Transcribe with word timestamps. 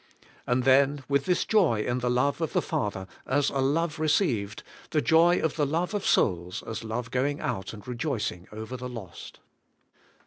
And 0.47 0.63
then, 0.63 1.03
with 1.07 1.25
this 1.25 1.45
joy 1.45 1.83
in 1.83 1.99
the 1.99 2.09
love 2.09 2.41
of 2.41 2.53
the 2.53 2.61
Father, 2.63 3.05
as 3.27 3.51
a 3.51 3.59
love 3.59 3.99
received, 3.99 4.63
the 4.89 4.99
joy 4.99 5.37
of 5.39 5.57
the 5.57 5.65
love 5.67 5.93
of 5.93 6.07
souls, 6.07 6.63
as 6.65 6.83
love 6.83 7.11
going 7.11 7.39
out 7.39 7.71
and 7.71 7.87
rejoicing 7.87 8.47
over 8.51 8.75
the 8.75 8.89
lost. 8.89 9.41